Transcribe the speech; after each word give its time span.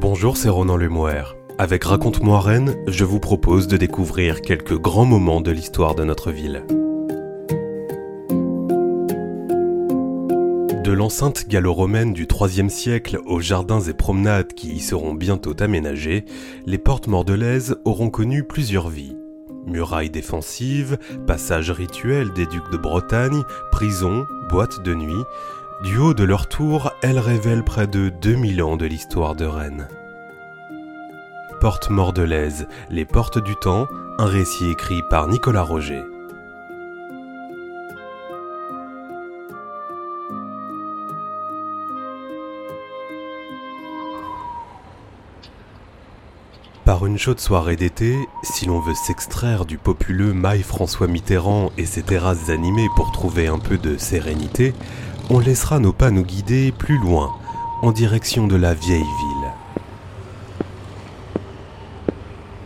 Bonjour, 0.00 0.38
c'est 0.38 0.48
Ronan 0.48 0.78
Lemoire. 0.78 1.36
Avec 1.58 1.84
Raconte-moi 1.84 2.40
Rennes, 2.40 2.74
je 2.86 3.04
vous 3.04 3.20
propose 3.20 3.68
de 3.68 3.76
découvrir 3.76 4.40
quelques 4.40 4.78
grands 4.78 5.04
moments 5.04 5.42
de 5.42 5.50
l'histoire 5.50 5.94
de 5.94 6.04
notre 6.04 6.30
ville. 6.30 6.64
De 10.82 10.90
l'enceinte 10.90 11.46
gallo-romaine 11.48 12.14
du 12.14 12.26
IIIe 12.26 12.70
siècle 12.70 13.18
aux 13.26 13.40
jardins 13.40 13.82
et 13.82 13.92
promenades 13.92 14.54
qui 14.54 14.68
y 14.72 14.80
seront 14.80 15.12
bientôt 15.12 15.54
aménagés, 15.60 16.24
les 16.64 16.78
portes 16.78 17.06
mordelaises 17.06 17.76
auront 17.84 18.08
connu 18.08 18.44
plusieurs 18.44 18.88
vies. 18.88 19.18
Murailles 19.66 20.08
défensives, 20.08 20.96
passages 21.26 21.70
rituels 21.70 22.32
des 22.32 22.46
ducs 22.46 22.70
de 22.72 22.78
Bretagne, 22.78 23.42
prisons, 23.70 24.24
boîtes 24.48 24.82
de 24.82 24.94
nuit, 24.94 25.24
du 25.82 25.96
haut 25.96 26.14
de 26.14 26.24
leur 26.24 26.46
tour, 26.46 26.92
elles 27.02 27.18
révèlent 27.18 27.64
près 27.64 27.86
de 27.86 28.10
2000 28.10 28.62
ans 28.62 28.76
de 28.76 28.84
l'histoire 28.84 29.34
de 29.34 29.46
Rennes. 29.46 29.88
Porte 31.60 31.90
Mordelaise, 31.90 32.66
Les 32.90 33.04
Portes 33.04 33.42
du 33.42 33.56
Temps, 33.56 33.86
un 34.18 34.26
récit 34.26 34.70
écrit 34.70 35.02
par 35.08 35.26
Nicolas 35.26 35.62
Roger. 35.62 36.02
Par 46.84 47.06
une 47.06 47.18
chaude 47.18 47.38
soirée 47.38 47.76
d'été, 47.76 48.18
si 48.42 48.66
l'on 48.66 48.80
veut 48.80 48.94
s'extraire 48.94 49.64
du 49.64 49.78
populeux 49.78 50.32
maille 50.32 50.62
François 50.62 51.06
Mitterrand 51.06 51.70
et 51.78 51.86
ses 51.86 52.02
terrasses 52.02 52.50
animées 52.50 52.88
pour 52.96 53.12
trouver 53.12 53.46
un 53.46 53.58
peu 53.58 53.78
de 53.78 53.96
sérénité, 53.96 54.74
on 55.30 55.38
laissera 55.38 55.78
nos 55.78 55.92
pas 55.92 56.10
nous 56.10 56.24
guider 56.24 56.72
plus 56.72 56.98
loin, 56.98 57.32
en 57.82 57.92
direction 57.92 58.48
de 58.48 58.56
la 58.56 58.74
vieille 58.74 58.98
ville. 58.98 59.50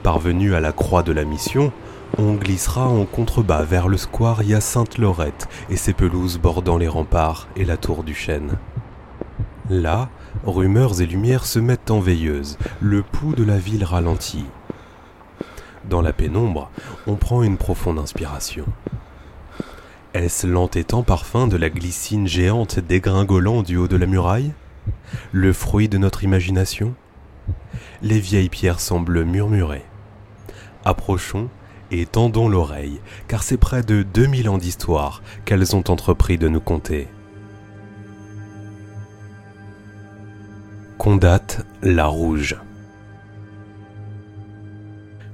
Parvenu 0.02 0.54
à 0.54 0.60
la 0.60 0.72
croix 0.72 1.02
de 1.02 1.12
la 1.12 1.24
mission, 1.24 1.72
on 2.16 2.34
glissera 2.34 2.88
en 2.88 3.04
contrebas 3.04 3.64
vers 3.64 3.86
le 3.86 3.98
square 3.98 4.42
Hyacinthe 4.42 4.96
Lorette 4.96 5.46
et 5.68 5.76
ses 5.76 5.92
pelouses 5.92 6.38
bordant 6.38 6.78
les 6.78 6.88
remparts 6.88 7.48
et 7.54 7.66
la 7.66 7.76
tour 7.76 8.02
du 8.02 8.14
chêne. 8.14 8.52
Là, 9.68 10.08
rumeurs 10.46 11.02
et 11.02 11.06
lumières 11.06 11.44
se 11.44 11.58
mettent 11.58 11.90
en 11.90 12.00
veilleuse, 12.00 12.56
le 12.80 13.02
pouls 13.02 13.34
de 13.34 13.44
la 13.44 13.58
ville 13.58 13.84
ralentit. 13.84 14.46
Dans 15.84 16.00
la 16.00 16.14
pénombre, 16.14 16.70
on 17.06 17.16
prend 17.16 17.42
une 17.42 17.58
profonde 17.58 17.98
inspiration. 17.98 18.64
Est-ce 20.14 20.46
l'entêtant 20.46 21.02
parfum 21.02 21.48
de 21.48 21.56
la 21.56 21.68
glycine 21.68 22.28
géante 22.28 22.78
dégringolant 22.78 23.64
du 23.64 23.76
haut 23.76 23.88
de 23.88 23.96
la 23.96 24.06
muraille? 24.06 24.52
Le 25.32 25.52
fruit 25.52 25.88
de 25.88 25.98
notre 25.98 26.22
imagination? 26.22 26.94
Les 28.00 28.20
vieilles 28.20 28.48
pierres 28.48 28.78
semblent 28.78 29.24
murmurer. 29.24 29.84
Approchons 30.84 31.48
et 31.90 32.06
tendons 32.06 32.48
l'oreille, 32.48 33.00
car 33.26 33.42
c'est 33.42 33.56
près 33.56 33.82
de 33.82 34.04
2000 34.04 34.48
ans 34.50 34.58
d'histoire 34.58 35.20
qu'elles 35.44 35.74
ont 35.74 35.82
entrepris 35.88 36.38
de 36.38 36.46
nous 36.46 36.60
conter. 36.60 37.08
Condate 40.96 41.66
la 41.82 42.06
Rouge. 42.06 42.56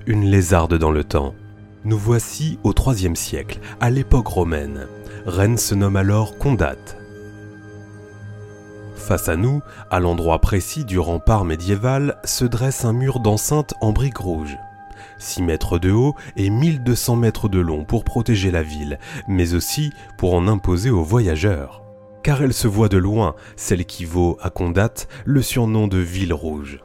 Une 0.07 0.25
lézarde 0.25 0.79
dans 0.79 0.91
le 0.91 1.05
temps, 1.05 1.35
nous 1.85 1.99
voici 1.99 2.59
au 2.63 2.73
IIIe 2.73 3.17
siècle, 3.17 3.61
à 3.81 3.91
l'époque 3.91 4.29
romaine. 4.29 4.87
Rennes 5.27 5.59
se 5.59 5.75
nomme 5.75 5.97
alors 5.97 6.39
Condate. 6.39 6.97
Face 8.97 9.29
à 9.29 9.37
nous, 9.37 9.61
à 9.91 9.99
l'endroit 9.99 10.41
précis 10.41 10.85
du 10.85 10.99
rempart 10.99 11.45
médiéval, 11.45 12.19
se 12.25 12.45
dresse 12.45 12.85
un 12.85 12.93
mur 12.93 13.21
d'enceinte 13.21 13.75
en 13.81 13.93
briques 13.93 14.19
rouges. 14.19 14.59
6 15.19 15.43
mètres 15.43 15.79
de 15.79 15.91
haut 15.91 16.15
et 16.37 16.51
1200 16.51 17.17
mètres 17.17 17.49
de 17.49 17.59
long 17.59 17.85
pour 17.85 18.05
protéger 18.05 18.51
la 18.51 18.63
ville, 18.63 18.99
mais 19.27 19.55
aussi 19.55 19.93
pour 20.17 20.35
en 20.35 20.47
imposer 20.49 20.91
aux 20.91 21.03
voyageurs. 21.03 21.83
Car 22.23 22.43
elle 22.43 22.53
se 22.53 22.69
voit 22.69 22.89
de 22.89 22.99
loin, 22.99 23.35
celle 23.57 23.87
qui 23.87 24.05
vaut 24.05 24.39
à 24.43 24.51
Condate 24.51 25.09
le 25.25 25.43
surnom 25.43 25.89
de 25.89 25.99
Ville 25.99 26.35
Rouge. 26.35 26.81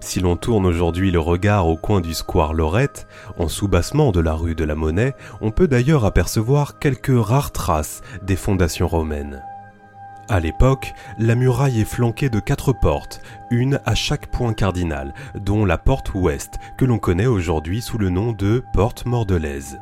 Si 0.00 0.20
l'on 0.20 0.36
tourne 0.36 0.64
aujourd'hui 0.64 1.10
le 1.10 1.18
regard 1.18 1.68
au 1.68 1.76
coin 1.76 2.00
du 2.00 2.14
square 2.14 2.54
Lorette, 2.54 3.06
en 3.36 3.48
soubassement 3.48 4.12
de 4.12 4.20
la 4.20 4.34
rue 4.34 4.54
de 4.54 4.64
la 4.64 4.74
Monnaie, 4.74 5.14
on 5.40 5.50
peut 5.50 5.68
d'ailleurs 5.68 6.04
apercevoir 6.04 6.78
quelques 6.78 7.12
rares 7.14 7.52
traces 7.52 8.00
des 8.22 8.36
fondations 8.36 8.88
romaines. 8.88 9.42
À 10.30 10.40
l'époque, 10.40 10.92
la 11.18 11.34
muraille 11.34 11.80
est 11.80 11.84
flanquée 11.84 12.28
de 12.28 12.38
quatre 12.38 12.72
portes, 12.74 13.22
une 13.50 13.80
à 13.86 13.94
chaque 13.94 14.30
point 14.30 14.52
cardinal, 14.52 15.14
dont 15.34 15.64
la 15.64 15.78
porte 15.78 16.12
ouest, 16.14 16.58
que 16.76 16.84
l'on 16.84 16.98
connaît 16.98 17.26
aujourd'hui 17.26 17.80
sous 17.80 17.96
le 17.96 18.10
nom 18.10 18.32
de 18.32 18.62
porte 18.74 19.06
mordelaise. 19.06 19.80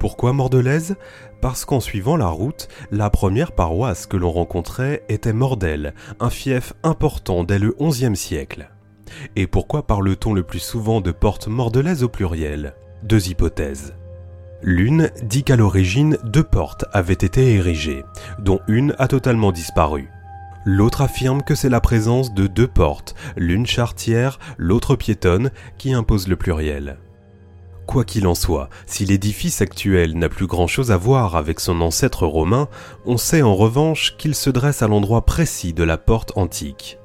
Pourquoi 0.00 0.32
Mordelaise? 0.32 0.96
Parce 1.42 1.66
qu'en 1.66 1.78
suivant 1.78 2.16
la 2.16 2.28
route, 2.28 2.68
la 2.90 3.10
première 3.10 3.52
paroisse 3.52 4.06
que 4.06 4.16
l'on 4.16 4.30
rencontrait 4.30 5.04
était 5.10 5.34
Mordel, 5.34 5.92
un 6.20 6.30
fief 6.30 6.72
important 6.82 7.44
dès 7.44 7.58
le 7.58 7.76
XIe 7.78 8.16
siècle. 8.16 8.70
Et 9.36 9.46
pourquoi 9.46 9.86
parle-t-on 9.86 10.32
le 10.32 10.42
plus 10.42 10.58
souvent 10.58 11.02
de 11.02 11.12
porte 11.12 11.48
mordelaise 11.48 12.02
au 12.02 12.08
pluriel? 12.08 12.74
Deux 13.02 13.28
hypothèses. 13.28 13.94
L'une 14.62 15.10
dit 15.22 15.44
qu'à 15.44 15.56
l'origine, 15.56 16.16
deux 16.24 16.44
portes 16.44 16.86
avaient 16.94 17.12
été 17.12 17.52
érigées, 17.54 18.02
dont 18.38 18.60
une 18.68 18.94
a 18.98 19.06
totalement 19.06 19.52
disparu. 19.52 20.08
L'autre 20.64 21.02
affirme 21.02 21.42
que 21.42 21.54
c'est 21.54 21.68
la 21.68 21.82
présence 21.82 22.32
de 22.32 22.46
deux 22.46 22.68
portes, 22.68 23.14
l'une 23.36 23.66
chartière, 23.66 24.38
l'autre 24.56 24.96
piétonne, 24.96 25.50
qui 25.76 25.92
impose 25.92 26.26
le 26.26 26.36
pluriel. 26.36 26.96
Quoi 27.90 28.04
qu'il 28.04 28.28
en 28.28 28.36
soit, 28.36 28.68
si 28.86 29.04
l'édifice 29.04 29.62
actuel 29.62 30.16
n'a 30.16 30.28
plus 30.28 30.46
grand-chose 30.46 30.92
à 30.92 30.96
voir 30.96 31.34
avec 31.34 31.58
son 31.58 31.80
ancêtre 31.80 32.24
romain, 32.24 32.68
on 33.04 33.16
sait 33.16 33.42
en 33.42 33.56
revanche 33.56 34.16
qu'il 34.16 34.36
se 34.36 34.48
dresse 34.48 34.82
à 34.82 34.86
l'endroit 34.86 35.26
précis 35.26 35.72
de 35.72 35.82
la 35.82 35.98
porte 35.98 36.30
antique. 36.36 37.00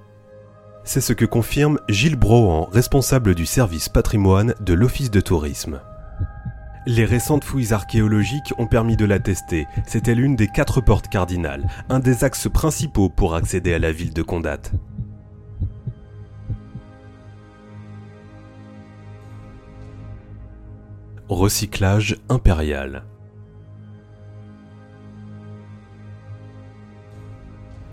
C'est 0.84 1.02
ce 1.02 1.12
que 1.12 1.26
confirme 1.26 1.80
Gilles 1.90 2.18
Brohan, 2.18 2.70
responsable 2.72 3.34
du 3.34 3.48
service 3.48 3.90
patrimoine 3.90 4.54
de 4.60 4.76
l'Office 4.76 5.10
de 5.10 5.22
tourisme. 5.22 5.82
Les 6.86 7.06
récentes 7.06 7.46
fouilles 7.46 7.74
archéologiques 7.74 8.54
ont 8.60 8.68
permis 8.68 8.96
de 8.96 9.06
l'attester. 9.06 9.66
C'était 9.88 10.14
l'une 10.14 10.36
des 10.36 10.48
quatre 10.48 10.82
portes 10.82 11.08
cardinales, 11.08 11.68
un 11.90 11.98
des 11.98 12.24
axes 12.24 12.48
principaux 12.48 13.10
pour 13.10 13.34
accéder 13.34 13.74
à 13.74 13.80
la 13.80 13.92
ville 13.92 14.14
de 14.14 14.22
Condate. 14.22 14.72
Recyclage 21.28 22.18
impérial. 22.30 23.04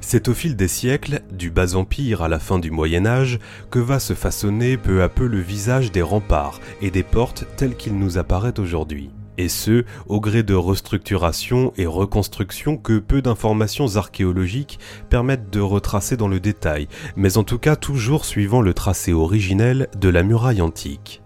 C'est 0.03 0.29
au 0.29 0.35
fil 0.35 0.55
des 0.55 0.69
siècles, 0.69 1.23
du 1.33 1.51
bas 1.51 1.75
empire 1.75 2.21
à 2.21 2.29
la 2.29 2.39
fin 2.39 2.59
du 2.59 2.71
Moyen 2.71 3.07
Âge, 3.07 3.39
que 3.71 3.79
va 3.79 4.01
se 4.01 4.13
façonner 4.13 4.77
peu 4.77 5.03
à 5.03 5.09
peu 5.09 5.27
le 5.27 5.41
visage 5.41 5.91
des 5.93 6.03
remparts 6.03 6.61
et 6.83 6.91
des 6.91 7.03
portes 7.03 7.47
tels 7.57 7.75
qu'il 7.75 7.99
nous 7.99 8.19
apparaît 8.19 8.61
aujourd'hui. 8.61 9.09
Et 9.39 9.49
ce, 9.49 9.87
au 10.09 10.21
gré 10.21 10.43
de 10.43 10.53
restructuration 10.53 11.73
et 11.79 11.87
reconstruction 11.87 12.77
que 12.77 12.99
peu 12.99 13.23
d'informations 13.23 13.97
archéologiques 13.97 14.79
permettent 15.09 15.49
de 15.49 15.61
retracer 15.61 16.19
dans 16.19 16.29
le 16.29 16.39
détail, 16.39 16.87
mais 17.17 17.39
en 17.39 17.45
tout 17.45 17.59
cas 17.59 17.77
toujours 17.77 18.27
suivant 18.27 18.61
le 18.61 18.75
tracé 18.75 19.15
originel 19.15 19.89
de 19.97 20.11
la 20.11 20.23
muraille 20.23 20.61
antique. 20.61 21.22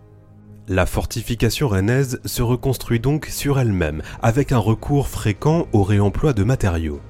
La 0.68 0.84
fortification 0.84 1.68
rennaise 1.68 2.20
se 2.24 2.42
reconstruit 2.42 2.98
donc 2.98 3.26
sur 3.26 3.60
elle-même, 3.60 4.02
avec 4.20 4.50
un 4.50 4.58
recours 4.58 5.06
fréquent 5.06 5.68
au 5.72 5.84
réemploi 5.84 6.32
de 6.32 6.42
matériaux. 6.42 7.00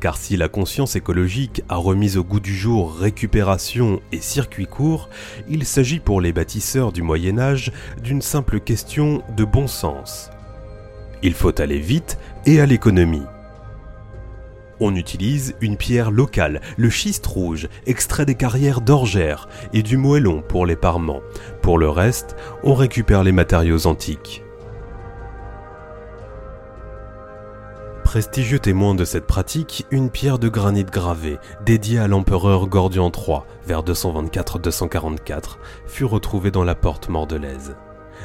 Car 0.00 0.16
si 0.16 0.36
la 0.36 0.48
conscience 0.48 0.96
écologique 0.96 1.62
a 1.68 1.76
remis 1.76 2.16
au 2.16 2.24
goût 2.24 2.40
du 2.40 2.56
jour 2.56 2.96
récupération 2.96 4.00
et 4.10 4.20
circuit 4.20 4.66
court, 4.66 5.08
il 5.48 5.64
s'agit 5.64 6.00
pour 6.00 6.20
les 6.20 6.32
bâtisseurs 6.32 6.90
du 6.90 7.02
Moyen 7.02 7.38
Âge 7.38 7.70
d'une 8.02 8.22
simple 8.22 8.58
question 8.58 9.22
de 9.36 9.44
bon 9.44 9.68
sens. 9.68 10.30
Il 11.22 11.34
faut 11.34 11.60
aller 11.60 11.78
vite 11.78 12.18
et 12.44 12.60
à 12.60 12.66
l'économie. 12.66 13.22
On 14.80 14.94
utilise 14.94 15.54
une 15.60 15.76
pierre 15.76 16.10
locale, 16.10 16.60
le 16.76 16.90
schiste 16.90 17.26
rouge, 17.26 17.68
extrait 17.86 18.26
des 18.26 18.34
carrières 18.34 18.80
d'orgère, 18.80 19.48
et 19.72 19.82
du 19.82 19.96
moellon 19.96 20.42
pour 20.46 20.66
les 20.66 20.76
parements. 20.76 21.22
Pour 21.62 21.78
le 21.78 21.88
reste, 21.88 22.36
on 22.62 22.74
récupère 22.74 23.24
les 23.24 23.32
matériaux 23.32 23.86
antiques. 23.86 24.42
Prestigieux 28.04 28.60
témoin 28.60 28.94
de 28.94 29.04
cette 29.04 29.26
pratique, 29.26 29.86
une 29.90 30.10
pierre 30.10 30.38
de 30.38 30.48
granit 30.48 30.84
gravé, 30.84 31.38
dédiée 31.64 31.98
à 31.98 32.06
l'empereur 32.06 32.68
Gordian 32.68 33.10
III, 33.10 33.40
vers 33.66 33.82
224-244, 33.82 35.58
fut 35.86 36.04
retrouvée 36.04 36.50
dans 36.50 36.64
la 36.64 36.74
porte 36.74 37.08
mordelaise 37.08 37.76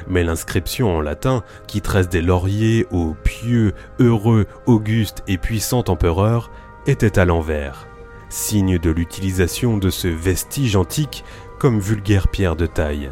mais 0.08 0.24
l'inscription 0.24 0.96
en 0.96 1.02
latin, 1.02 1.44
qui 1.68 1.82
tresse 1.82 2.10
des 2.10 2.22
lauriers 2.22 2.86
au 2.92 3.16
pieux, 3.24 3.74
heureux, 4.00 4.46
auguste 4.66 5.24
et 5.28 5.38
puissant 5.38 5.84
empereur, 5.88 6.52
était 6.88 7.20
à 7.20 7.26
l'envers. 7.26 7.88
signe 8.30 8.80
de 8.80 8.90
l'utilisation 8.90 9.78
de 9.78 9.90
ce 9.90 10.08
vestige 10.08 10.78
antique 10.78 11.26
comme 11.60 11.80
vulgaire 11.80 12.30
pierre 12.30 12.56
de 12.56 12.66
taille. 12.66 13.12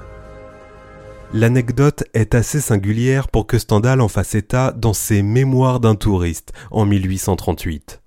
L'anecdote 1.34 2.06
est 2.16 2.34
assez 2.34 2.60
singulière 2.60 3.28
pour 3.28 3.46
que 3.46 3.60
Stendhal 3.60 4.02
en 4.02 4.08
fasse 4.08 4.34
état 4.34 4.72
dans 4.72 4.94
ses 4.94 5.22
Mémoires 5.22 5.80
d'un 5.80 5.94
touriste 5.94 6.54
en 6.72 6.86
1838. 6.86 8.02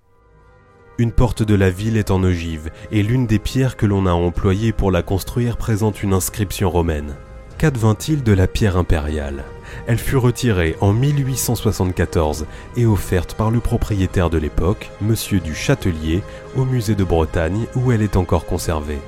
Une 0.98 1.12
porte 1.12 1.44
de 1.44 1.54
la 1.54 1.70
ville 1.70 1.96
est 1.96 2.10
en 2.10 2.22
ogive 2.24 2.70
et 2.90 3.02
l'une 3.02 3.26
des 3.26 3.38
pierres 3.38 3.76
que 3.76 3.86
l'on 3.86 4.06
a 4.06 4.12
employées 4.12 4.72
pour 4.72 4.90
la 4.90 5.02
construire 5.02 5.56
présente 5.56 6.02
une 6.02 6.14
inscription 6.14 6.68
romaine. 6.68 7.14
Qu'advint-il 7.62 8.24
de 8.24 8.32
la 8.32 8.48
pierre 8.48 8.76
impériale 8.76 9.44
Elle 9.86 9.98
fut 9.98 10.16
retirée 10.16 10.74
en 10.80 10.92
1874 10.92 12.46
et 12.76 12.86
offerte 12.86 13.34
par 13.34 13.52
le 13.52 13.60
propriétaire 13.60 14.30
de 14.30 14.38
l'époque, 14.38 14.90
monsieur 15.00 15.38
du 15.38 15.54
Châtelier, 15.54 16.24
au 16.56 16.64
musée 16.64 16.96
de 16.96 17.04
Bretagne 17.04 17.66
où 17.76 17.92
elle 17.92 18.02
est 18.02 18.16
encore 18.16 18.46
conservée. 18.46 18.98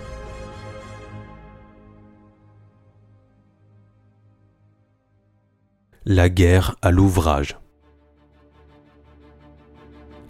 La 6.05 6.29
guerre 6.29 6.77
à 6.81 6.93
l'ouvrage. 6.93 7.57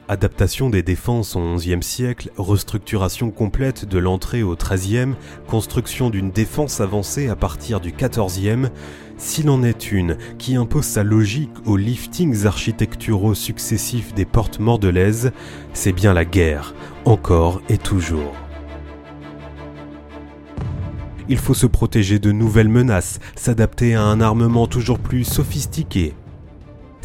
Adaptation 0.06 0.69
des 0.69 0.83
défenses 0.83 1.35
au 1.35 1.55
XIe 1.55 1.83
siècle, 1.83 2.31
restructuration 2.37 3.31
complète 3.31 3.87
de 3.87 3.99
l'entrée 3.99 4.43
au 4.43 4.55
XIIIe, 4.55 5.15
construction 5.47 6.11
d'une 6.11 6.31
défense 6.31 6.83
avancée 6.83 7.29
à 7.29 7.37
partir 7.37 7.81
du 7.81 7.91
XIVe, 7.93 8.69
s'il 9.17 9.49
en 9.49 9.62
est 9.62 9.93
une 9.93 10.19
qui 10.37 10.56
impose 10.56 10.85
sa 10.85 11.05
logique 11.05 11.55
aux 11.65 11.79
liftings 11.79 12.45
architecturaux 12.45 13.35
successifs 13.35 14.12
des 14.12 14.27
portes 14.27 14.59
mordelaises, 14.59 15.33
c'est 15.73 15.93
bien 15.93 16.12
la 16.12 16.27
guerre, 16.27 16.75
encore 17.07 17.62
et 17.71 17.79
toujours. 17.79 18.35
Il 21.31 21.39
faut 21.39 21.55
se 21.55 21.67
protéger 21.67 22.19
de 22.19 22.31
nouvelles 22.31 22.69
menaces, 22.69 23.21
s'adapter 23.37 23.95
à 23.95 24.03
un 24.03 24.21
armement 24.21 24.67
toujours 24.67 24.99
plus 24.99 25.25
sophistiqué. 25.25 26.15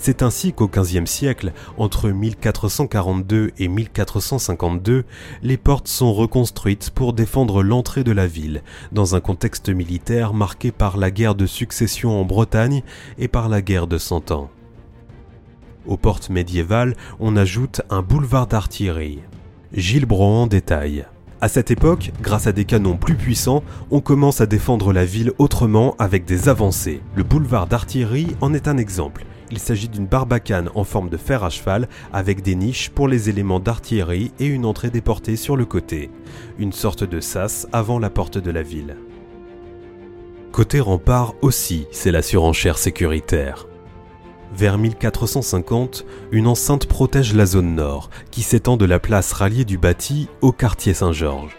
C'est 0.01 0.23
ainsi 0.23 0.53
qu'au 0.53 0.69
XVe 0.69 1.05
siècle, 1.05 1.51
entre 1.77 2.09
1442 2.09 3.51
et 3.59 3.67
1452, 3.67 5.03
les 5.43 5.57
portes 5.57 5.89
sont 5.89 6.13
reconstruites 6.13 6.89
pour 6.89 7.11
défendre 7.11 7.61
l'entrée 7.61 8.05
de 8.05 8.13
la 8.13 8.25
ville, 8.25 8.63
dans 8.93 9.15
un 9.15 9.19
contexte 9.19 9.67
militaire 9.67 10.33
marqué 10.33 10.71
par 10.71 10.95
la 10.95 11.11
guerre 11.11 11.35
de 11.35 11.45
succession 11.45 12.19
en 12.19 12.23
Bretagne 12.23 12.81
et 13.17 13.27
par 13.27 13.49
la 13.49 13.61
guerre 13.61 13.87
de 13.87 13.97
Cent 13.97 14.31
Ans. 14.31 14.49
Aux 15.85 15.97
portes 15.97 16.29
médiévales, 16.29 16.95
on 17.19 17.35
ajoute 17.35 17.81
un 17.89 18.01
boulevard 18.01 18.47
d'artillerie. 18.47 19.19
Gilles 19.73 20.05
Brohan 20.05 20.47
détaille. 20.47 21.05
À 21.41 21.49
cette 21.49 21.71
époque, 21.71 22.11
grâce 22.21 22.47
à 22.47 22.53
des 22.53 22.65
canons 22.65 22.95
plus 22.95 23.15
puissants, 23.15 23.63
on 23.91 23.99
commence 23.99 24.39
à 24.39 24.45
défendre 24.45 24.93
la 24.93 25.03
ville 25.03 25.33
autrement 25.39 25.95
avec 25.99 26.23
des 26.23 26.47
avancées. 26.47 27.01
Le 27.15 27.23
boulevard 27.23 27.67
d'artillerie 27.67 28.37
en 28.39 28.53
est 28.53 28.69
un 28.69 28.77
exemple. 28.77 29.25
Il 29.51 29.59
s'agit 29.59 29.89
d'une 29.89 30.05
barbacane 30.05 30.69
en 30.75 30.83
forme 30.83 31.09
de 31.09 31.17
fer 31.17 31.43
à 31.43 31.49
cheval 31.49 31.87
avec 32.13 32.41
des 32.41 32.55
niches 32.55 32.89
pour 32.89 33.07
les 33.07 33.29
éléments 33.29 33.59
d'artillerie 33.59 34.31
et 34.39 34.45
une 34.45 34.65
entrée 34.65 34.89
déportée 34.89 35.35
sur 35.35 35.57
le 35.57 35.65
côté. 35.65 36.11
Une 36.59 36.73
sorte 36.73 37.03
de 37.03 37.19
sas 37.19 37.67
avant 37.71 37.99
la 37.99 38.09
porte 38.09 38.37
de 38.37 38.51
la 38.51 38.61
ville. 38.61 38.95
Côté 40.51 40.79
rempart 40.79 41.35
aussi, 41.41 41.87
c'est 41.91 42.11
la 42.11 42.21
surenchère 42.21 42.77
sécuritaire. 42.77 43.67
Vers 44.55 44.79
1450, 44.79 46.05
une 46.31 46.47
enceinte 46.47 46.87
protège 46.87 47.35
la 47.35 47.45
zone 47.45 47.75
nord, 47.75 48.09
qui 48.31 48.41
s'étend 48.41 48.77
de 48.77 48.85
la 48.85 48.99
place 48.99 49.31
ralliée 49.31 49.65
du 49.65 49.77
bâti 49.77 50.27
au 50.41 50.51
quartier 50.51 50.95
Saint-Georges. 50.95 51.58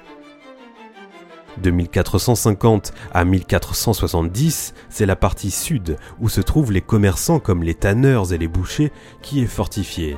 De 1.59 1.71
1450 1.71 2.93
à 3.13 3.25
1470, 3.25 4.75
c'est 4.89 5.07
la 5.07 5.17
partie 5.17 5.51
sud, 5.51 5.97
où 6.21 6.29
se 6.29 6.41
trouvent 6.41 6.73
les 6.73 6.81
commerçants 6.81 7.41
comme 7.41 7.63
les 7.63 7.75
tanneurs 7.75 8.33
et 8.33 8.39
les 8.39 8.49
bouchers, 8.49 8.93
qui 9.23 9.43
est 9.43 9.47
fortifiée. 9.47 10.17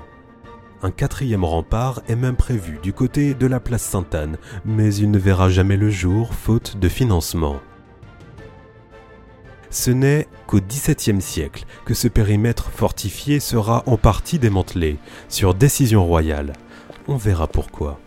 Un 0.82 0.90
quatrième 0.90 1.44
rempart 1.44 2.02
est 2.08 2.16
même 2.16 2.36
prévu 2.36 2.78
du 2.82 2.92
côté 2.92 3.34
de 3.34 3.46
la 3.46 3.60
place 3.60 3.82
Sainte-Anne, 3.82 4.36
mais 4.64 4.94
il 4.94 5.10
ne 5.10 5.18
verra 5.18 5.48
jamais 5.48 5.76
le 5.76 5.90
jour 5.90 6.34
faute 6.34 6.76
de 6.76 6.88
financement. 6.88 7.60
Ce 9.70 9.90
n'est 9.90 10.26
qu'au 10.46 10.60
XVIIe 10.60 11.22
siècle 11.22 11.64
que 11.86 11.94
ce 11.94 12.08
périmètre 12.08 12.70
fortifié 12.70 13.40
sera 13.40 13.84
en 13.86 13.96
partie 13.96 14.38
démantelé, 14.38 14.98
sur 15.28 15.54
décision 15.54 16.04
royale. 16.04 16.52
On 17.08 17.16
verra 17.16 17.46
pourquoi. 17.46 17.98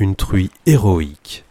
Une 0.00 0.16
truie 0.16 0.50
héroïque. 0.64 1.44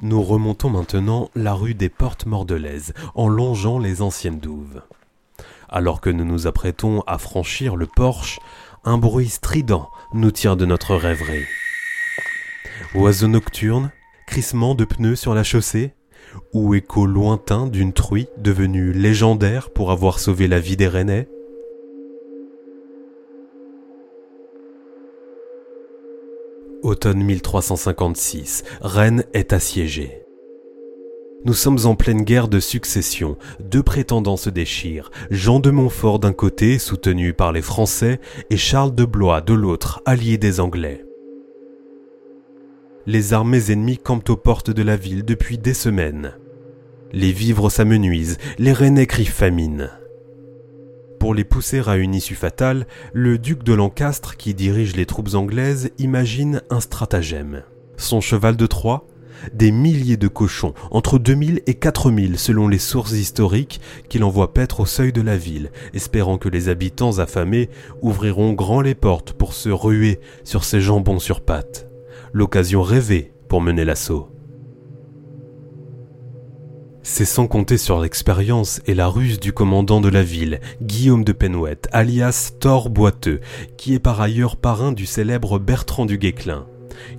Nous 0.00 0.22
remontons 0.22 0.70
maintenant 0.70 1.30
la 1.34 1.52
rue 1.52 1.74
des 1.74 1.90
Portes 1.90 2.24
Mordelaises 2.24 2.94
en 3.14 3.28
longeant 3.28 3.78
les 3.78 4.00
anciennes 4.00 4.40
douves. 4.40 4.80
Alors 5.68 6.00
que 6.00 6.08
nous 6.08 6.24
nous 6.24 6.46
apprêtons 6.46 7.02
à 7.06 7.18
franchir 7.18 7.76
le 7.76 7.84
porche, 7.86 8.40
un 8.84 8.96
bruit 8.96 9.28
strident 9.28 9.90
nous 10.14 10.30
tire 10.30 10.56
de 10.56 10.64
notre 10.64 10.94
rêverie. 10.94 11.44
Oiseaux 12.94 13.28
nocturnes, 13.28 13.92
crissement 14.26 14.74
de 14.74 14.86
pneus 14.86 15.16
sur 15.16 15.34
la 15.34 15.44
chaussée, 15.44 15.92
ou 16.54 16.74
écho 16.74 17.04
lointain 17.04 17.66
d'une 17.66 17.92
truie 17.92 18.28
devenue 18.38 18.94
légendaire 18.94 19.68
pour 19.68 19.90
avoir 19.90 20.18
sauvé 20.18 20.48
la 20.48 20.58
vie 20.58 20.78
des 20.78 20.88
Rennais 20.88 21.28
Automne 26.82 27.24
1356, 27.24 28.62
Rennes 28.80 29.24
est 29.34 29.52
assiégée. 29.52 30.22
Nous 31.44 31.54
sommes 31.54 31.78
en 31.84 31.96
pleine 31.96 32.22
guerre 32.22 32.46
de 32.46 32.60
succession. 32.60 33.36
Deux 33.58 33.82
prétendants 33.82 34.36
se 34.36 34.48
déchirent. 34.48 35.10
Jean 35.30 35.58
de 35.58 35.70
Montfort 35.70 36.20
d'un 36.20 36.32
côté, 36.32 36.78
soutenu 36.78 37.32
par 37.32 37.50
les 37.50 37.62
Français, 37.62 38.20
et 38.50 38.56
Charles 38.56 38.94
de 38.94 39.04
Blois 39.04 39.40
de 39.40 39.54
l'autre, 39.54 40.02
allié 40.04 40.38
des 40.38 40.60
Anglais. 40.60 41.04
Les 43.06 43.32
armées 43.32 43.72
ennemies 43.72 43.98
campent 43.98 44.30
aux 44.30 44.36
portes 44.36 44.70
de 44.70 44.82
la 44.82 44.96
ville 44.96 45.24
depuis 45.24 45.58
des 45.58 45.74
semaines. 45.74 46.34
Les 47.12 47.32
vivres 47.32 47.70
s'amenuisent, 47.70 48.38
les 48.58 48.72
Rennais 48.72 49.06
crient 49.06 49.24
famine. 49.24 49.90
Pour 51.28 51.34
les 51.34 51.44
pousser 51.44 51.82
à 51.86 51.98
une 51.98 52.14
issue 52.14 52.34
fatale, 52.34 52.86
le 53.12 53.36
duc 53.36 53.62
de 53.62 53.74
Lancastre, 53.74 54.38
qui 54.38 54.54
dirige 54.54 54.96
les 54.96 55.04
troupes 55.04 55.34
anglaises, 55.34 55.90
imagine 55.98 56.62
un 56.70 56.80
stratagème. 56.80 57.64
Son 57.98 58.22
cheval 58.22 58.56
de 58.56 58.64
Troie, 58.66 59.06
des 59.52 59.70
milliers 59.70 60.16
de 60.16 60.26
cochons, 60.26 60.72
entre 60.90 61.18
2000 61.18 61.60
et 61.66 61.74
4000 61.74 62.38
selon 62.38 62.66
les 62.66 62.78
sources 62.78 63.12
historiques, 63.12 63.78
qu'il 64.08 64.24
envoie 64.24 64.54
paître 64.54 64.80
au 64.80 64.86
seuil 64.86 65.12
de 65.12 65.20
la 65.20 65.36
ville, 65.36 65.70
espérant 65.92 66.38
que 66.38 66.48
les 66.48 66.70
habitants 66.70 67.18
affamés 67.18 67.68
ouvriront 68.00 68.54
grand 68.54 68.80
les 68.80 68.94
portes 68.94 69.34
pour 69.34 69.52
se 69.52 69.68
ruer 69.68 70.20
sur 70.44 70.64
ces 70.64 70.80
jambons 70.80 71.18
sur 71.18 71.42
pattes. 71.42 71.88
L'occasion 72.32 72.80
rêvée 72.80 73.34
pour 73.48 73.60
mener 73.60 73.84
l'assaut. 73.84 74.30
C'est 77.10 77.24
sans 77.24 77.46
compter 77.46 77.78
sur 77.78 77.98
l'expérience 78.00 78.82
et 78.86 78.94
la 78.94 79.08
ruse 79.08 79.40
du 79.40 79.54
commandant 79.54 80.02
de 80.02 80.10
la 80.10 80.22
ville, 80.22 80.60
Guillaume 80.82 81.24
de 81.24 81.32
Penouette, 81.32 81.88
alias 81.90 82.52
Thor 82.60 82.90
Boiteux, 82.90 83.40
qui 83.78 83.94
est 83.94 83.98
par 83.98 84.20
ailleurs 84.20 84.56
parrain 84.56 84.92
du 84.92 85.06
célèbre 85.06 85.58
Bertrand 85.58 86.04
du 86.04 86.18
Guesclin. 86.18 86.66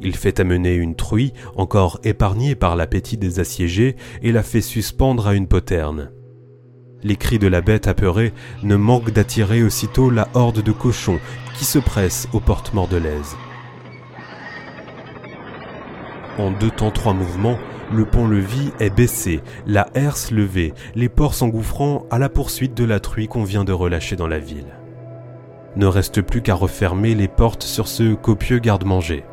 Il 0.04 0.16
fait 0.16 0.40
amener 0.40 0.76
une 0.76 0.96
truie, 0.96 1.34
encore 1.56 2.00
épargnée 2.04 2.54
par 2.54 2.76
l'appétit 2.76 3.18
des 3.18 3.40
assiégés, 3.40 3.96
et 4.22 4.32
la 4.32 4.44
fait 4.44 4.62
suspendre 4.62 5.28
à 5.28 5.34
une 5.34 5.48
poterne. 5.48 6.12
Les 7.02 7.16
cris 7.16 7.40
de 7.40 7.48
la 7.48 7.62
bête 7.62 7.88
apeurée 7.88 8.32
ne 8.62 8.76
manquent 8.76 9.12
d'attirer 9.12 9.64
aussitôt 9.64 10.12
la 10.12 10.30
horde 10.36 10.62
de 10.62 10.72
cochons 10.72 11.20
qui 11.58 11.66
se 11.66 11.80
pressent 11.80 12.30
aux 12.32 12.40
portes 12.40 12.76
mordelaises. 12.76 13.36
En 16.38 16.52
deux 16.52 16.72
temps 16.72 16.92
trois 16.92 17.14
mouvements, 17.14 17.58
le 17.94 18.06
pont-levis 18.06 18.72
est 18.80 18.90
baissé, 18.90 19.42
la 19.66 19.88
herse 19.94 20.32
levée, 20.32 20.74
les 20.96 21.10
ports 21.10 21.34
s'engouffrant 21.34 22.06
à 22.12 22.20
la 22.20 22.30
poursuite 22.30 22.76
de 22.76 22.86
la 22.86 23.00
truie 23.00 23.28
qu'on 23.28 23.44
vient 23.44 23.64
de 23.64 23.74
relâcher 23.74 24.16
dans 24.16 24.28
la 24.28 24.40
ville. 24.40 24.78
Ne 25.76 25.86
reste 25.86 26.22
plus 26.22 26.42
qu'à 26.42 26.56
refermer 26.56 27.16
les 27.16 27.28
portes 27.28 27.64
sur 27.64 27.88
ce 27.88 28.14
copieux 28.14 28.60
garde-manger 28.60 29.24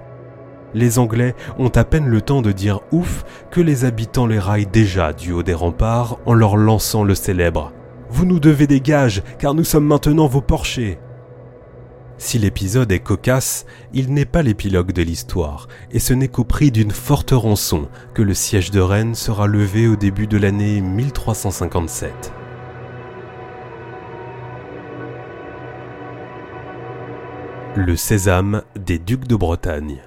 les 0.77 0.99
Anglais 0.99 1.35
ont 1.59 1.69
à 1.69 1.85
peine 1.85 2.07
le 2.07 2.21
temps 2.21 2.43
de 2.43 2.53
dire 2.53 2.81
ouf 2.93 3.25
que 3.51 3.61
les 3.61 3.85
habitants 3.85 4.27
les 4.27 4.39
raillent 4.39 4.67
déjà 4.67 5.13
du 5.13 5.33
haut 5.33 5.43
des 5.43 5.55
remparts 5.55 6.19
en 6.27 6.35
leur 6.35 6.57
lançant 6.57 7.03
le 7.03 7.15
célèbre 7.15 7.73
Vous 8.11 8.27
nous 8.27 8.39
devez 8.39 8.67
des 8.67 8.81
gages, 8.81 9.23
car 9.39 9.55
nous 9.55 9.65
sommes 9.65 9.87
maintenant 9.87 10.27
vos 10.27 10.43
porchers. 10.43 10.99
Si 12.19 12.39
l'épisode 12.39 12.91
est 12.93 13.01
cocasse, 13.01 13.67
il 13.93 14.13
n'est 14.13 14.25
pas 14.25 14.43
l'épilogue 14.43 14.93
de 14.93 15.03
l'histoire, 15.03 15.69
et 15.91 15.99
ce 15.99 16.15
n'est 16.15 16.29
qu'au 16.29 16.45
prix 16.45 16.71
d'une 16.71 16.91
forte 16.91 17.33
rançon 17.33 17.89
que 18.15 18.23
le 18.23 18.33
siège 18.33 18.71
de 18.71 18.81
Rennes 18.81 19.15
sera 19.15 19.47
levé 19.47 19.87
au 19.87 19.97
début 19.97 20.27
de 20.27 20.39
l'année 20.39 20.81
1357. 20.81 22.33
Le 27.77 27.97
sésame 27.97 28.63
des 28.77 28.99
ducs 28.99 29.29
de 29.29 29.37
Bretagne. 29.37 30.03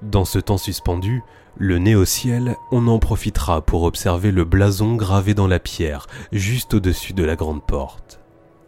Dans 0.00 0.24
ce 0.24 0.38
temps 0.38 0.58
suspendu, 0.58 1.24
le 1.56 1.78
nez 1.78 1.96
au 1.96 2.04
ciel, 2.04 2.56
on 2.70 2.86
en 2.86 3.00
profitera 3.00 3.62
pour 3.62 3.82
observer 3.82 4.30
le 4.30 4.44
blason 4.44 4.94
gravé 4.94 5.34
dans 5.34 5.48
la 5.48 5.58
pierre, 5.58 6.06
juste 6.30 6.74
au-dessus 6.74 7.14
de 7.14 7.24
la 7.24 7.34
grande 7.34 7.64
porte. 7.66 8.23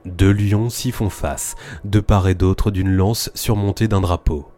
Deux 0.06 0.32
lions 0.32 0.70
s'y 0.70 0.92
font 0.92 1.10
face, 1.10 1.54
de 1.84 2.00
part 2.00 2.28
et 2.28 2.34
d'autre 2.34 2.70
d'une 2.70 2.90
lance 2.90 3.30
surmontée 3.34 3.88
d'un 3.88 4.00
drapeau. 4.00 4.48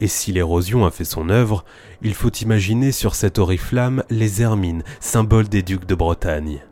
Et 0.00 0.08
si 0.08 0.32
l'érosion 0.32 0.84
a 0.84 0.90
fait 0.90 1.04
son 1.04 1.28
œuvre, 1.28 1.64
il 2.02 2.14
faut 2.14 2.32
imaginer 2.32 2.90
sur 2.90 3.14
cette 3.14 3.38
oriflamme 3.38 4.02
les 4.10 4.42
hermines, 4.42 4.82
symboles 4.98 5.48
des 5.48 5.62
ducs 5.62 5.86
de 5.86 5.94
Bretagne 5.94 6.62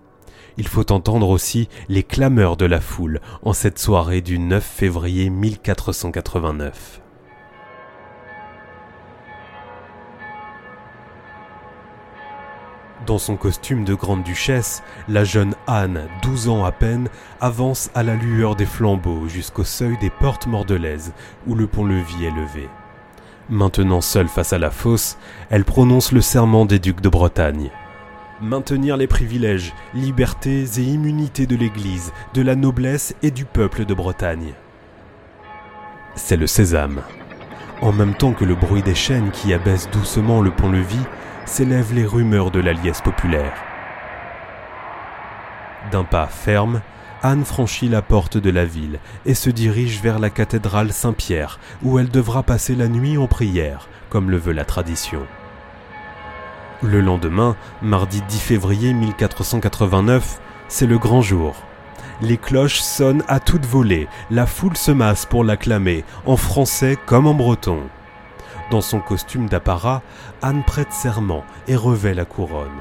il 0.57 0.69
faut 0.69 0.93
entendre 0.93 1.29
aussi 1.29 1.69
les 1.89 2.03
clameurs 2.03 2.57
de 2.57 2.67
la 2.67 2.81
foule 2.81 3.21
en 3.43 3.53
cette 3.53 3.79
soirée 3.79 4.21
du 4.21 4.39
9 4.39 4.65
février 4.65 5.31
1489. 5.31 7.04
Dans 13.07 13.19
son 13.19 13.37
costume 13.37 13.85
de 13.85 13.95
grande 13.95 14.23
duchesse, 14.23 14.83
la 15.09 15.25
jeune 15.25 15.55
Anne, 15.67 16.09
12 16.23 16.49
ans 16.49 16.65
à 16.65 16.73
peine, 16.73 17.09
avance 17.41 17.91
à 17.95 18.03
la 18.03 18.15
lueur 18.15 18.57
des 18.57 18.67
flambeaux 18.67 19.29
jusqu'au 19.29 19.65
seuil 19.65 19.99
des 19.99 20.11
portes 20.11 20.47
mordelaises 20.47 21.13
où 21.47 21.55
le 21.55 21.67
pont-levis 21.67 22.25
est 22.25 22.31
levé. 22.31 22.69
Maintenant 23.51 24.01
seule 24.01 24.29
face 24.29 24.53
à 24.55 24.59
la 24.59 24.71
fosse, 24.71 25.19
elle 25.51 25.65
prononce 25.65 26.13
le 26.13 26.23
serment 26.23 26.65
des 26.65 26.79
ducs 26.79 27.03
de 27.03 27.09
Bretagne 27.09 27.71
maintenir 28.41 28.97
les 28.97 29.07
privilèges, 29.07 29.73
libertés 29.95 30.65
et 30.79 30.83
immunités 30.83 31.47
de 31.47 31.57
l'Église, 31.57 32.13
de 32.35 32.43
la 32.43 32.55
noblesse 32.55 33.15
et 33.23 33.31
du 33.31 33.45
peuple 33.45 33.85
de 33.85 33.95
Bretagne. 33.95 34.53
C'est 36.15 36.37
le 36.37 36.47
sésame. 36.47 37.03
En 37.81 37.93
même 37.93 38.15
temps 38.15 38.33
que 38.33 38.45
le 38.45 38.55
bruit 38.55 38.83
des 38.83 38.95
chaînes 38.95 39.31
qui 39.31 39.53
abaissent 39.53 39.91
doucement 39.91 40.41
le 40.41 40.51
pont-levis, 40.51 41.05
s'élèvent 41.47 41.95
les 41.95 42.07
rumeurs 42.07 42.51
de 42.51 42.61
la 42.61 42.73
liesse 42.73 43.01
populaire. 43.01 43.55
D'un 45.91 46.05
pas 46.05 46.27
ferme, 46.27 46.81
Anne 47.23 47.45
franchit 47.45 47.89
la 47.89 48.03
porte 48.03 48.37
de 48.37 48.51
la 48.51 48.65
ville 48.65 48.99
et 49.25 49.35
se 49.35 49.49
dirige 49.49 50.03
vers 50.03 50.19
la 50.19 50.31
cathédrale 50.31 50.93
Saint-Pierre, 50.93 51.59
où 51.83 51.99
elle 51.99 52.11
devra 52.11 52.43
passer 52.43 52.75
la 52.75 52.89
nuit 52.89 53.17
en 53.17 53.27
prière, 53.27 53.89
comme 54.11 54.31
le 54.31 54.37
veut 54.37 54.53
la 54.53 54.65
tradition. 54.65 55.23
Le 56.83 57.01
lendemain, 57.01 57.57
mardi 57.81 58.21
10 58.29 58.41
février 58.41 58.93
1489, 58.93 60.39
c'est 60.69 60.87
le 60.87 60.99
grand 60.99 61.23
jour. 61.23 61.55
Les 62.21 62.37
cloches 62.37 62.81
sonnent 62.81 63.25
à 63.27 63.41
toute 63.41 63.65
volée, 63.65 64.07
la 64.31 64.47
foule 64.47 64.77
se 64.77 64.91
masse 64.91 65.25
pour 65.25 65.45
l'acclamer, 65.45 66.05
en 66.27 66.37
français 66.37 66.99
comme 67.07 67.27
en 67.27 67.35
breton. 67.35 67.85
Son 68.81 69.01
costume 69.01 69.49
d'apparat, 69.49 70.03
Anne 70.43 70.63
prête 70.65 70.93
serment 70.93 71.45
et 71.69 71.77
revêt 71.77 72.15
la 72.15 72.25
couronne. 72.25 72.81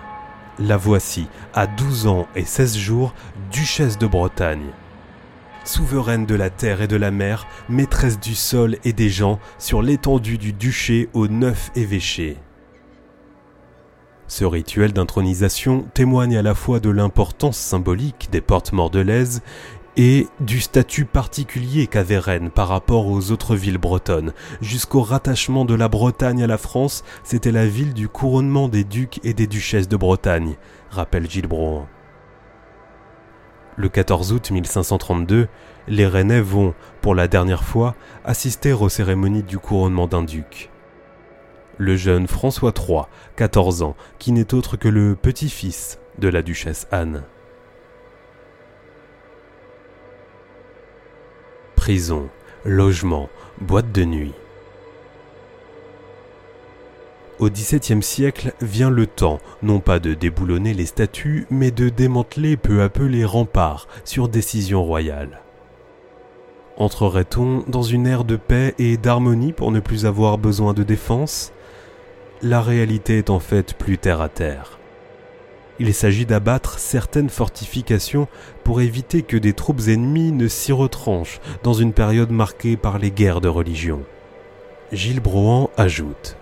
La 0.60 0.78
voici, 0.78 1.28
à 1.54 1.68
12 1.68 2.08
ans 2.08 2.28
et 2.36 2.46
16 2.46 2.78
jours, 2.78 3.14
duchesse 3.52 3.98
de 3.98 4.08
Bretagne. 4.08 4.70
Souveraine 5.64 6.26
de 6.26 6.36
la 6.36 6.50
terre 6.50 6.82
et 6.82 6.88
de 6.88 6.96
la 6.96 7.12
mer, 7.12 7.48
maîtresse 7.70 8.20
du 8.20 8.36
sol 8.36 8.78
et 8.84 8.94
des 8.94 9.10
gens 9.10 9.40
sur 9.58 9.82
l'étendue 9.82 10.38
du 10.38 10.54
duché 10.54 11.10
aux 11.14 11.28
neuf 11.28 11.72
évêchés. 11.76 12.38
Ce 14.28 14.46
rituel 14.46 14.94
d'intronisation 14.94 15.86
témoigne 15.94 16.38
à 16.38 16.42
la 16.42 16.56
fois 16.56 16.80
de 16.80 16.90
l'importance 16.90 17.58
symbolique 17.58 18.30
des 18.32 18.42
portes 18.42 18.74
mordelaises 18.74 19.42
et 19.98 20.28
du 20.40 20.60
statut 20.60 21.06
particulier 21.06 21.88
qu'avait 21.88 22.18
Rennes 22.18 22.50
par 22.50 22.68
rapport 22.68 23.08
aux 23.08 23.32
autres 23.32 23.56
villes 23.56 23.78
bretonnes. 23.78 24.34
Jusqu'au 24.62 25.02
rattachement 25.02 25.66
de 25.66 25.76
la 25.76 25.88
Bretagne 25.88 26.44
à 26.44 26.48
la 26.48 26.58
France, 26.58 27.04
c'était 27.24 27.52
la 27.52 27.68
ville 27.68 27.94
du 27.94 28.10
couronnement 28.10 28.70
des 28.70 28.84
ducs 28.84 29.20
et 29.24 29.34
des 29.34 29.48
duchesses 29.48 29.88
de 29.88 29.98
Bretagne, 29.98 30.56
rappelle 30.90 31.30
Gilles 31.30 31.48
Brohan. 31.48 31.88
Le 33.76 33.90
14 33.90 34.34
août 34.34 34.52
1532, 34.52 35.48
les 35.88 36.08
Rennais 36.08 36.42
vont, 36.42 36.74
pour 37.02 37.16
la 37.16 37.28
dernière 37.28 37.64
fois, 37.64 37.96
assister 38.24 38.74
aux 38.74 38.90
cérémonies 38.90 39.44
du 39.44 39.58
couronnement 39.58 40.08
d'un 40.08 40.24
duc 40.24 40.70
le 41.78 41.96
jeune 41.96 42.28
François 42.28 42.74
III, 42.76 43.04
14 43.36 43.82
ans, 43.84 43.96
qui 44.20 44.32
n'est 44.32 44.54
autre 44.54 44.78
que 44.78 44.88
le 44.88 45.16
petit-fils 45.16 46.00
de 46.20 46.28
la 46.28 46.42
duchesse 46.42 46.88
Anne. 46.92 47.24
Prison, 51.84 52.30
logement, 52.64 53.28
boîte 53.60 53.92
de 53.92 54.06
nuit. 54.06 54.32
Au 57.40 57.50
XVIIe 57.50 58.02
siècle 58.02 58.54
vient 58.62 58.90
le 58.90 59.06
temps, 59.06 59.42
non 59.62 59.82
pas 59.82 60.00
de 60.00 60.14
déboulonner 60.14 60.74
les 60.74 60.86
statues, 60.86 61.46
mais 61.50 61.72
de 61.72 61.90
démanteler 61.90 62.56
peu 62.56 62.84
à 62.84 62.88
peu 62.88 63.04
les 63.04 63.26
remparts 63.26 63.90
sur 64.06 64.30
décision 64.30 64.82
royale. 64.82 65.42
Entrerait-on 66.78 67.66
dans 67.68 67.84
une 67.84 68.08
ère 68.08 68.24
de 68.24 68.38
paix 68.38 68.76
et 68.80 68.96
d'harmonie 68.96 69.52
pour 69.52 69.74
ne 69.74 69.82
plus 69.82 70.06
avoir 70.06 70.38
besoin 70.38 70.74
de 70.74 70.84
défense? 70.84 71.52
La 72.42 72.62
réalité 72.62 73.18
est 73.18 73.30
en 73.30 73.42
fait 73.42 73.74
plus 73.74 73.98
terre 73.98 74.22
à 74.22 74.30
terre. 74.30 74.80
Il 75.86 75.94
s'agit 75.94 76.26
d'abattre 76.26 76.80
certaines 76.80 77.30
fortifications 77.30 78.30
pour 78.64 78.80
éviter 78.80 79.22
que 79.22 79.36
des 79.36 79.52
troupes 79.52 79.82
ennemies 79.90 80.32
ne 80.32 80.48
s'y 80.48 80.72
retranchent 80.72 81.42
dans 81.62 81.74
une 81.74 81.92
période 81.92 82.32
marquée 82.32 82.78
par 82.78 83.00
les 83.00 83.12
guerres 83.12 83.42
de 83.42 83.50
religion. 83.50 84.00
Gilles 84.94 85.20
Brohan 85.20 85.70
ajoute 85.76 86.38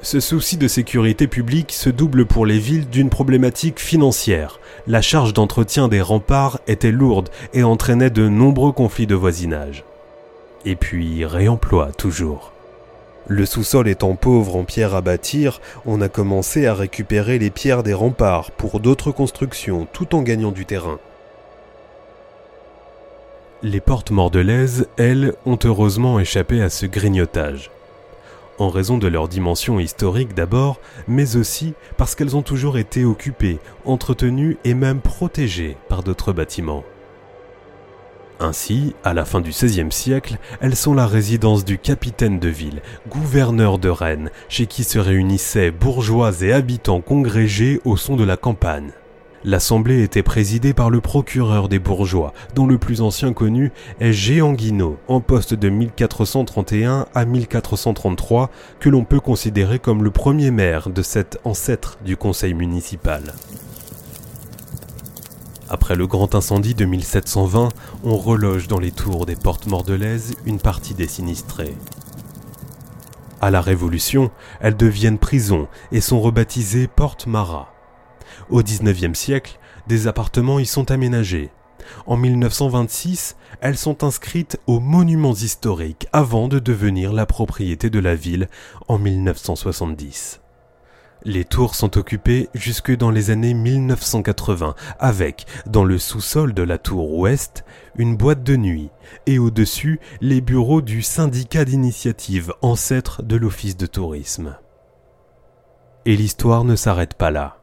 Ce 0.00 0.18
souci 0.18 0.56
de 0.56 0.66
sécurité 0.66 1.26
publique 1.26 1.72
se 1.72 1.90
double 1.90 2.24
pour 2.24 2.46
les 2.46 2.58
villes 2.58 2.88
d'une 2.88 3.10
problématique 3.10 3.80
financière. 3.80 4.60
La 4.86 5.02
charge 5.02 5.34
d'entretien 5.34 5.88
des 5.88 6.00
remparts 6.00 6.60
était 6.66 6.90
lourde 6.90 7.28
et 7.52 7.64
entraînait 7.64 8.08
de 8.08 8.30
nombreux 8.30 8.72
conflits 8.72 9.06
de 9.06 9.14
voisinage. 9.14 9.84
Et 10.64 10.74
puis 10.74 11.26
réemploi 11.26 11.92
toujours. 11.92 12.55
Le 13.28 13.44
sous-sol 13.44 13.88
étant 13.88 14.14
pauvre 14.14 14.54
en 14.54 14.64
pierres 14.64 14.94
à 14.94 15.00
bâtir, 15.00 15.60
on 15.84 16.00
a 16.00 16.08
commencé 16.08 16.66
à 16.66 16.74
récupérer 16.74 17.40
les 17.40 17.50
pierres 17.50 17.82
des 17.82 17.94
remparts 17.94 18.52
pour 18.52 18.78
d'autres 18.78 19.10
constructions 19.10 19.88
tout 19.92 20.14
en 20.14 20.22
gagnant 20.22 20.52
du 20.52 20.64
terrain. 20.64 21.00
Les 23.64 23.80
portes 23.80 24.12
mordelaises, 24.12 24.86
elles, 24.96 25.34
ont 25.44 25.58
heureusement 25.64 26.20
échappé 26.20 26.62
à 26.62 26.70
ce 26.70 26.86
grignotage. 26.86 27.72
En 28.58 28.68
raison 28.68 28.96
de 28.96 29.08
leur 29.08 29.26
dimension 29.26 29.80
historique 29.80 30.34
d'abord, 30.34 30.78
mais 31.08 31.34
aussi 31.36 31.74
parce 31.96 32.14
qu'elles 32.14 32.36
ont 32.36 32.42
toujours 32.42 32.78
été 32.78 33.04
occupées, 33.04 33.58
entretenues 33.84 34.56
et 34.64 34.74
même 34.74 35.00
protégées 35.00 35.76
par 35.88 36.04
d'autres 36.04 36.32
bâtiments. 36.32 36.84
Ainsi, 38.38 38.94
à 39.02 39.14
la 39.14 39.24
fin 39.24 39.40
du 39.40 39.50
XVIe 39.50 39.90
siècle, 39.90 40.36
elles 40.60 40.76
sont 40.76 40.92
la 40.92 41.06
résidence 41.06 41.64
du 41.64 41.78
capitaine 41.78 42.38
de 42.38 42.48
ville, 42.48 42.82
gouverneur 43.08 43.78
de 43.78 43.88
Rennes, 43.88 44.30
chez 44.48 44.66
qui 44.66 44.84
se 44.84 44.98
réunissaient 44.98 45.70
bourgeois 45.70 46.32
et 46.42 46.52
habitants 46.52 47.00
congrégés 47.00 47.80
au 47.86 47.96
son 47.96 48.14
de 48.14 48.24
la 48.24 48.36
campagne. 48.36 48.90
L'assemblée 49.42 50.02
était 50.02 50.24
présidée 50.24 50.74
par 50.74 50.90
le 50.90 51.00
procureur 51.00 51.68
des 51.68 51.78
bourgeois, 51.78 52.34
dont 52.54 52.66
le 52.66 52.78
plus 52.78 53.00
ancien 53.00 53.32
connu 53.32 53.70
est 54.00 54.12
Jean 54.12 54.52
Guinaud, 54.52 54.98
en 55.08 55.20
poste 55.20 55.54
de 55.54 55.68
1431 55.70 57.06
à 57.14 57.24
1433, 57.24 58.50
que 58.80 58.88
l'on 58.88 59.04
peut 59.04 59.20
considérer 59.20 59.78
comme 59.78 60.02
le 60.02 60.10
premier 60.10 60.50
maire 60.50 60.90
de 60.90 61.00
cet 61.00 61.38
ancêtre 61.44 61.96
du 62.04 62.16
conseil 62.16 62.54
municipal. 62.54 63.22
Après 65.68 65.96
le 65.96 66.06
grand 66.06 66.34
incendie 66.34 66.74
de 66.74 66.84
1720, 66.84 67.70
on 68.04 68.16
reloge 68.16 68.68
dans 68.68 68.78
les 68.78 68.92
tours 68.92 69.26
des 69.26 69.34
portes 69.34 69.66
mordelaises 69.66 70.34
une 70.44 70.60
partie 70.60 70.94
des 70.94 71.08
sinistrés. 71.08 71.74
À 73.40 73.50
la 73.50 73.60
Révolution, 73.60 74.30
elles 74.60 74.76
deviennent 74.76 75.18
prison 75.18 75.66
et 75.90 76.00
sont 76.00 76.20
rebaptisées 76.20 76.86
portes 76.86 77.26
Marat. 77.26 77.72
Au 78.48 78.62
XIXe 78.62 79.18
siècle, 79.18 79.58
des 79.88 80.06
appartements 80.06 80.60
y 80.60 80.66
sont 80.66 80.90
aménagés. 80.90 81.50
En 82.06 82.16
1926, 82.16 83.36
elles 83.60 83.76
sont 83.76 84.04
inscrites 84.04 84.58
aux 84.66 84.80
monuments 84.80 85.34
historiques 85.34 86.06
avant 86.12 86.48
de 86.48 86.58
devenir 86.58 87.12
la 87.12 87.26
propriété 87.26 87.90
de 87.90 87.98
la 87.98 88.14
ville 88.14 88.48
en 88.88 88.98
1970. 88.98 90.40
Les 91.28 91.44
tours 91.44 91.74
sont 91.74 91.98
occupées 91.98 92.48
jusque 92.54 92.96
dans 92.96 93.10
les 93.10 93.32
années 93.32 93.52
1980, 93.52 94.76
avec, 95.00 95.44
dans 95.66 95.82
le 95.82 95.98
sous-sol 95.98 96.54
de 96.54 96.62
la 96.62 96.78
tour 96.78 97.18
ouest, 97.18 97.64
une 97.96 98.16
boîte 98.16 98.44
de 98.44 98.54
nuit, 98.54 98.90
et 99.26 99.40
au-dessus, 99.40 99.98
les 100.20 100.40
bureaux 100.40 100.82
du 100.82 101.02
syndicat 101.02 101.64
d'initiative, 101.64 102.52
ancêtre 102.62 103.24
de 103.24 103.34
l'office 103.34 103.76
de 103.76 103.86
tourisme. 103.86 104.56
Et 106.04 106.14
l'histoire 106.14 106.62
ne 106.62 106.76
s'arrête 106.76 107.14
pas 107.14 107.32
là. 107.32 107.58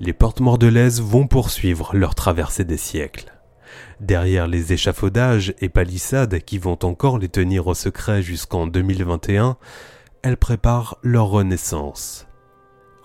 Les 0.00 0.12
portes 0.12 0.40
mordelaises 0.40 1.00
vont 1.00 1.28
poursuivre 1.28 1.94
leur 1.94 2.16
traversée 2.16 2.64
des 2.64 2.76
siècles. 2.76 3.32
Derrière 4.00 4.48
les 4.48 4.72
échafaudages 4.72 5.54
et 5.60 5.68
palissades 5.68 6.40
qui 6.40 6.58
vont 6.58 6.78
encore 6.82 7.18
les 7.18 7.28
tenir 7.28 7.68
au 7.68 7.74
secret 7.74 8.20
jusqu'en 8.20 8.66
2021, 8.66 9.58
elles 10.22 10.36
préparent 10.36 10.98
leur 11.04 11.28
renaissance. 11.28 12.25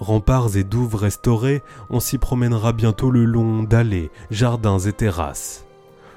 Remparts 0.02 0.58
et 0.58 0.64
douves 0.64 0.96
restaurés, 0.96 1.62
on 1.92 2.00
s'y 2.00 2.18
promènera 2.18 2.74
bientôt 2.74 3.12
le 3.12 3.24
long 3.24 3.62
d'allées, 3.62 4.10
jardins 4.32 4.80
et 4.80 4.94
terrasses. 4.94 5.64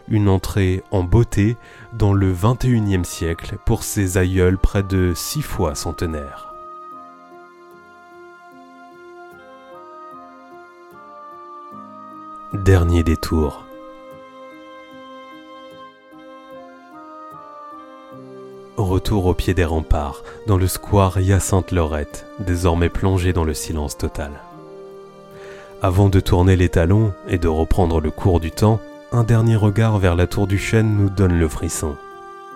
Une 0.09 0.31
entrée 0.31 0.83
en 0.91 1.05
beauté 1.05 1.59
dans 1.93 2.15
le 2.15 2.33
XXIe 2.33 3.05
siècle 3.05 3.59
pour 3.67 3.83
ces 3.83 4.17
aïeuls 4.17 4.57
près 4.57 4.83
de 4.83 5.13
six 5.15 5.43
fois 5.43 5.75
centenaires. 5.75 6.55
Dernier 12.55 13.03
détour. 13.03 13.65
Retour 18.95 19.27
au 19.27 19.35
pied 19.35 19.55
des 19.55 19.65
remparts, 19.65 20.23
dans 20.47 20.57
le 20.57 20.69
square 20.69 21.19
Hyacinthe 21.19 21.73
Lorette, 21.73 22.27
désormais 22.39 22.89
plongé 22.89 23.33
dans 23.33 23.43
le 23.43 23.53
silence 23.53 23.99
total. 23.99 24.31
Avant 25.83 26.09
de 26.09 26.21
tourner 26.21 26.55
les 26.55 26.69
talons 26.69 27.13
et 27.27 27.39
de 27.39 27.49
reprendre 27.49 28.01
le 28.01 28.13
cours 28.13 28.39
du 28.39 28.53
temps, 28.53 28.79
un 29.11 29.25
dernier 29.25 29.57
regard 29.57 29.99
vers 29.99 30.15
la 30.15 30.29
tour 30.29 30.47
du 30.47 30.59
chêne 30.59 30.97
nous 30.97 31.11
donne 31.11 31.37
le 31.37 31.49
frisson. 31.49 31.97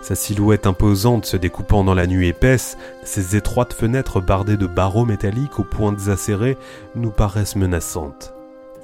Sa 0.01 0.15
silhouette 0.15 0.69
imposante 0.69 1.27
se 1.27 1.37
découpant 1.37 1.83
dans 1.83 1.95
la 1.95 2.07
nuit 2.07 2.29
épaisse, 2.29 2.79
ses 3.03 3.35
étroites 3.35 3.73
fenêtres 3.73 4.21
bardées 4.21 4.57
de 4.57 4.69
barreaux 4.69 5.07
métalliques 5.07 5.59
aux 5.59 5.65
pointes 5.65 6.07
acérées 6.07 6.57
nous 6.95 7.11
paraissent 7.11 7.57
menaçantes. 7.57 8.33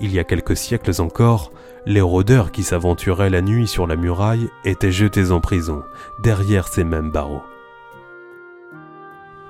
Il 0.01 0.13
y 0.13 0.19
a 0.19 0.25
quelques 0.25 0.57
siècles 0.57 1.01
encore, 1.01 1.53
les 1.87 2.01
rôdeurs 2.01 2.51
qui 2.51 2.63
s'aventuraient 2.63 3.31
la 3.31 3.43
nuit 3.43 3.69
sur 3.69 3.87
la 3.87 3.97
muraille 3.97 4.49
étaient 4.65 4.93
jetés 4.93 5.31
en 5.31 5.41
prison, 5.41 5.85
derrière 6.19 6.69
ces 6.69 6.85
mêmes 6.85 7.11
barreaux. 7.11 7.43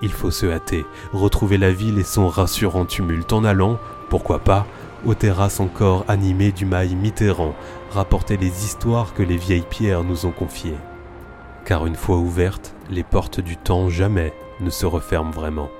Il 0.03 0.13
faut 0.13 0.31
se 0.31 0.47
hâter, 0.47 0.85
retrouver 1.13 1.57
la 1.57 1.73
ville 1.73 1.99
et 1.99 2.05
son 2.05 2.29
rassurant 2.29 2.85
tumulte 2.85 3.33
en 3.33 3.45
allant, 3.45 3.79
pourquoi 4.11 4.41
pas, 4.41 4.67
aux 5.07 5.15
terrasses 5.15 5.61
encore 5.61 6.05
animées 6.09 6.53
du 6.53 6.67
mail 6.67 6.97
Mitterrand, 6.97 7.55
rapporter 7.91 8.37
les 8.37 8.65
histoires 8.65 9.15
que 9.15 9.23
les 9.23 9.37
vieilles 9.37 9.65
pierres 9.69 10.05
nous 10.05 10.27
ont 10.27 10.33
confiées. 10.33 10.77
Car 11.65 11.87
une 11.87 11.95
fois 11.95 12.17
ouvertes, 12.17 12.75
les 12.91 13.03
portes 13.03 13.41
du 13.41 13.57
temps 13.57 13.89
jamais 13.89 14.35
ne 14.61 14.71
se 14.71 14.85
referment 14.85 15.31
vraiment. 15.31 15.71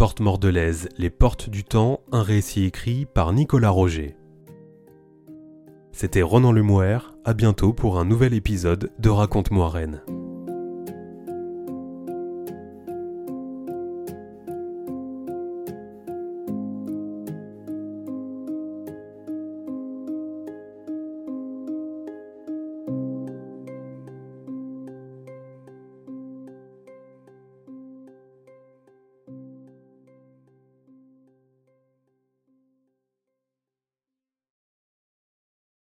Porte 0.00 0.20
Mordelaise, 0.20 0.88
Les 0.96 1.10
Portes 1.10 1.50
du 1.50 1.62
Temps, 1.62 2.00
un 2.10 2.22
récit 2.22 2.64
écrit 2.64 3.04
par 3.04 3.34
Nicolas 3.34 3.68
Roger. 3.68 4.16
C'était 5.92 6.22
Ronan 6.22 6.52
Lemouer, 6.52 7.00
à 7.26 7.34
bientôt 7.34 7.74
pour 7.74 7.98
un 7.98 8.06
nouvel 8.06 8.32
épisode 8.32 8.92
de 8.98 9.10
Raconte-moi 9.10 9.68
Rennes. 9.68 10.02